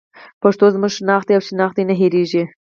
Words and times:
پښتو 0.41 0.65
زموږ 0.73 0.91
شناخت 0.97 1.25
دی 1.27 1.33
او 1.37 1.43
شناخت 1.49 1.75
دې 1.77 1.83
نه 1.89 1.95
هېرېږي. 1.99 2.43